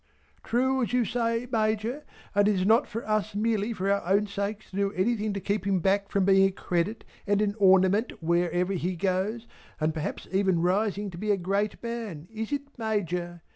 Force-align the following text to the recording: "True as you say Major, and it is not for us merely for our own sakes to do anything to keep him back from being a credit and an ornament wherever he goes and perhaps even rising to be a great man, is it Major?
"True 0.43 0.81
as 0.81 0.93
you 0.93 1.05
say 1.05 1.47
Major, 1.51 2.03
and 2.33 2.47
it 2.47 2.55
is 2.55 2.65
not 2.65 2.87
for 2.87 3.07
us 3.07 3.35
merely 3.35 3.71
for 3.71 3.91
our 3.91 4.01
own 4.11 4.25
sakes 4.25 4.71
to 4.71 4.75
do 4.75 4.91
anything 4.93 5.31
to 5.33 5.39
keep 5.39 5.63
him 5.67 5.79
back 5.79 6.09
from 6.09 6.25
being 6.25 6.47
a 6.49 6.51
credit 6.51 7.03
and 7.27 7.39
an 7.39 7.53
ornament 7.59 8.13
wherever 8.19 8.73
he 8.73 8.95
goes 8.95 9.45
and 9.79 9.93
perhaps 9.93 10.27
even 10.31 10.63
rising 10.63 11.11
to 11.11 11.19
be 11.19 11.29
a 11.29 11.37
great 11.37 11.83
man, 11.83 12.27
is 12.31 12.51
it 12.51 12.63
Major? 12.79 13.43